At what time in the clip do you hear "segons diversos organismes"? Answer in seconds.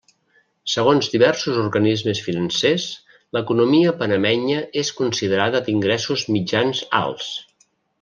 0.75-2.23